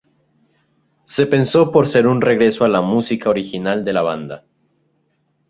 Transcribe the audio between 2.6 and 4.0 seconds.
a la música original de